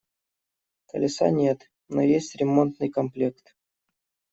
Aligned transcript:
Колеса 0.87 1.29
нет, 1.29 1.69
но 1.87 2.01
есть 2.01 2.35
ремонтный 2.35 2.89
комплект. 2.89 3.55